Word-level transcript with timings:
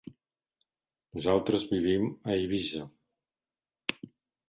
Nosaltres 1.19 1.67
vivim 1.75 2.09
a 2.09 2.35
Eivissa. 2.41 2.85